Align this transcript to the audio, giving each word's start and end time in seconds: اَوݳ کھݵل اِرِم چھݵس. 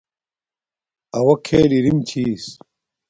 اَوݳ 1.17 1.33
کھݵل 1.45 1.71
اِرِم 1.77 1.97
چھݵس. 2.07 2.45